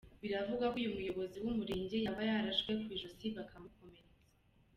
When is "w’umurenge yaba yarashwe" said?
1.43-2.71